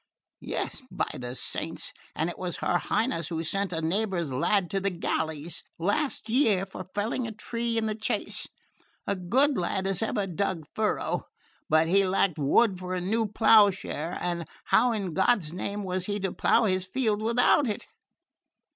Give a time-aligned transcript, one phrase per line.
[0.39, 4.79] Yes, by the saints, and it was her Highness who sent a neighbour's lad to
[4.79, 8.47] the galleys last year for felling a tree in the chase;
[9.05, 11.27] a good lad as ever dug furrow,
[11.69, 16.07] but he lacked wood for a new plough share, and how in God's name was
[16.07, 17.85] he to plough his field without it?"